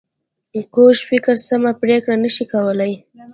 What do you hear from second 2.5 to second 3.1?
کولای